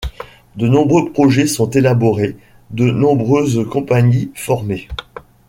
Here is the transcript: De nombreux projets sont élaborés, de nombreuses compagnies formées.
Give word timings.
De 0.55 0.67
nombreux 0.67 1.11
projets 1.11 1.45
sont 1.45 1.69
élaborés, 1.69 2.35
de 2.71 2.89
nombreuses 2.89 3.63
compagnies 3.69 4.31
formées. 4.33 4.87